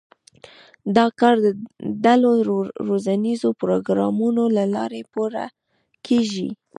[0.95, 1.47] دا کار د
[2.03, 2.29] ډلو
[2.87, 5.45] روزنیزو پروګرامونو له لارې پوره
[6.07, 6.49] کېږي.